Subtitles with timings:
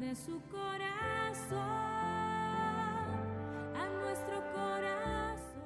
[0.00, 1.58] de su corazón
[3.76, 5.60] a nuestro corazón.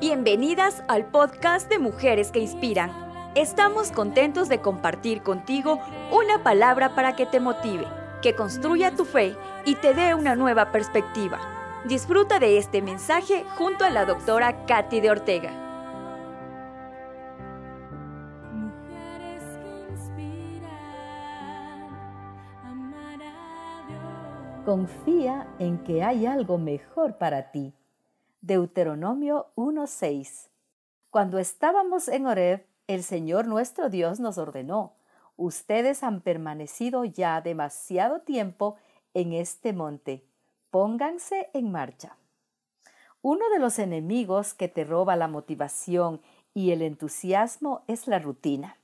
[0.00, 2.92] Bienvenidas al podcast de Mujeres que Inspiran.
[3.34, 5.80] Estamos contentos de compartir contigo
[6.12, 7.86] una palabra para que te motive,
[8.20, 11.40] que construya tu fe y te dé una nueva perspectiva.
[11.86, 15.52] Disfruta de este mensaje junto a la doctora Katy de Ortega.
[18.52, 20.33] Mujeres que inspiran,
[24.64, 27.74] Confía en que hay algo mejor para ti.
[28.40, 30.48] Deuteronomio 1:6
[31.10, 34.94] Cuando estábamos en Horeb, el Señor nuestro Dios nos ordenó,
[35.36, 38.76] ustedes han permanecido ya demasiado tiempo
[39.12, 40.24] en este monte,
[40.70, 42.16] pónganse en marcha.
[43.20, 46.22] Uno de los enemigos que te roba la motivación
[46.54, 48.78] y el entusiasmo es la rutina.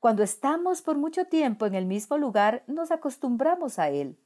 [0.00, 4.18] Cuando estamos por mucho tiempo en el mismo lugar, nos acostumbramos a él.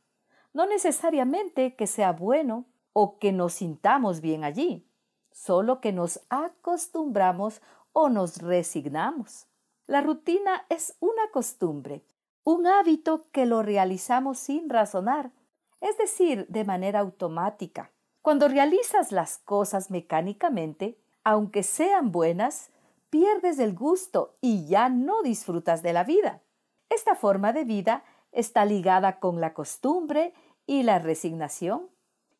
[0.53, 4.89] No necesariamente que sea bueno o que nos sintamos bien allí,
[5.31, 9.47] solo que nos acostumbramos o nos resignamos.
[9.87, 12.05] La rutina es una costumbre,
[12.45, 15.33] un hábito que lo realizamos sin razonar,
[15.81, 17.91] es decir, de manera automática.
[18.23, 22.71] Cuando realizas las cosas mecánicamente, aunque sean buenas,
[23.11, 26.43] pierdes el gusto y ya no disfrutas de la vida.
[26.91, 30.35] Esta forma de vida está ligada con la costumbre
[30.67, 31.89] y la resignación.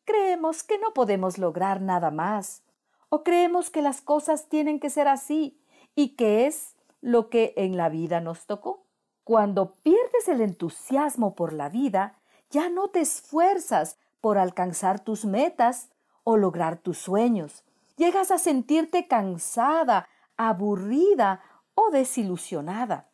[0.05, 2.63] Creemos que no podemos lograr nada más,
[3.09, 5.59] o creemos que las cosas tienen que ser así
[5.95, 8.85] y que es lo que en la vida nos tocó.
[9.23, 15.89] Cuando pierdes el entusiasmo por la vida, ya no te esfuerzas por alcanzar tus metas
[16.23, 17.63] o lograr tus sueños.
[17.95, 21.41] Llegas a sentirte cansada, aburrida
[21.75, 23.09] o desilusionada.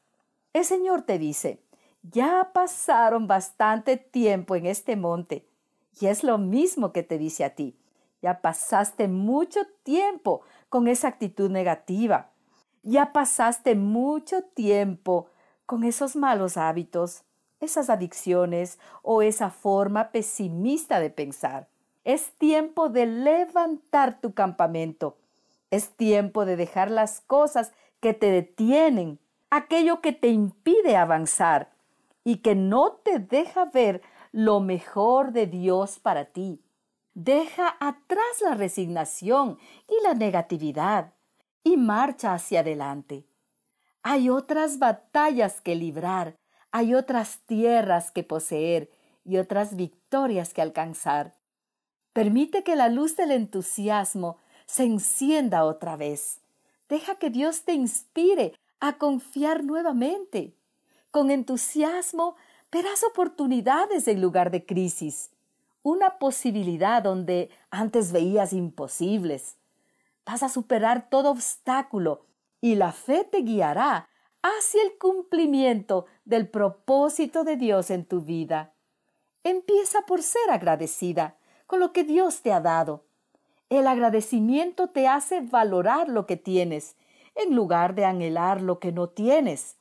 [0.53, 1.64] El Señor te dice,
[2.11, 5.47] ya pasaron bastante tiempo en este monte.
[5.99, 7.77] Y es lo mismo que te dice a ti.
[8.21, 12.31] Ya pasaste mucho tiempo con esa actitud negativa.
[12.83, 15.27] Ya pasaste mucho tiempo
[15.65, 17.23] con esos malos hábitos,
[17.59, 21.67] esas adicciones o esa forma pesimista de pensar.
[22.03, 25.17] Es tiempo de levantar tu campamento.
[25.71, 29.19] Es tiempo de dejar las cosas que te detienen,
[29.49, 31.74] aquello que te impide avanzar
[32.25, 34.01] y que no te deja ver
[34.33, 36.61] lo mejor de Dios para ti.
[37.13, 41.13] Deja atrás la resignación y la negatividad
[41.63, 43.25] y marcha hacia adelante.
[44.01, 46.35] Hay otras batallas que librar,
[46.71, 48.91] hay otras tierras que poseer
[49.23, 51.37] y otras victorias que alcanzar.
[52.11, 56.41] Permite que la luz del entusiasmo se encienda otra vez.
[56.89, 60.55] Deja que Dios te inspire a confiar nuevamente.
[61.15, 62.35] Con entusiasmo
[62.69, 65.31] verás oportunidades en lugar de crisis,
[65.81, 69.55] una posibilidad donde antes veías imposibles.
[70.25, 72.25] Vas a superar todo obstáculo
[72.59, 74.09] y la fe te guiará
[74.41, 78.73] hacia el cumplimiento del propósito de Dios en tu vida.
[79.45, 83.05] Empieza por ser agradecida con lo que Dios te ha dado.
[83.69, 86.97] El agradecimiento te hace valorar lo que tienes
[87.35, 89.77] en lugar de anhelar lo que no tienes.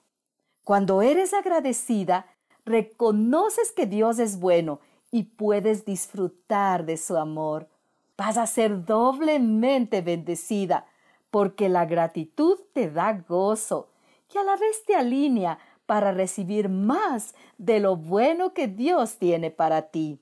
[0.65, 2.27] Cuando eres agradecida,
[2.65, 4.81] reconoces que Dios es bueno
[5.11, 7.69] y puedes disfrutar de su amor.
[8.17, 10.87] Vas a ser doblemente bendecida
[11.31, 13.91] porque la gratitud te da gozo
[14.35, 19.51] y a la vez te alinea para recibir más de lo bueno que Dios tiene
[19.51, 20.19] para ti.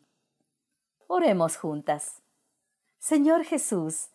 [1.07, 2.21] Oremos juntas.
[2.99, 4.09] Señor Jesús,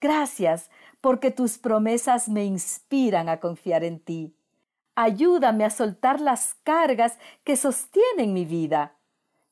[0.00, 0.70] gracias
[1.00, 4.34] porque tus promesas me inspiran a confiar en ti.
[5.02, 8.96] Ayúdame a soltar las cargas que sostienen mi vida.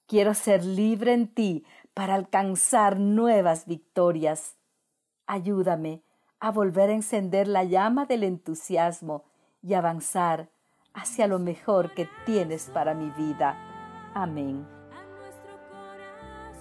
[0.06, 1.64] Quiero ser libre en ti
[1.94, 4.58] para alcanzar nuevas victorias.
[5.26, 6.02] Ayúdame
[6.38, 9.24] a volver a encender la llama del entusiasmo
[9.62, 10.50] y avanzar
[10.92, 13.56] hacia lo mejor que tienes para mi vida.
[14.12, 14.66] Amén.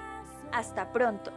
[0.52, 1.32] Hasta pronto.